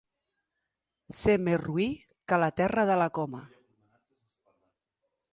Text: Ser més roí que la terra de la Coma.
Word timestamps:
Ser 1.17 1.35
més 1.47 1.59
roí 1.63 1.85
que 2.33 2.39
la 2.43 2.47
terra 2.61 2.85
de 2.91 2.95
la 3.01 3.07
Coma. 3.19 3.43